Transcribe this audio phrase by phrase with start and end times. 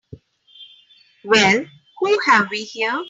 [1.23, 1.65] Well
[1.99, 2.99] who have we here?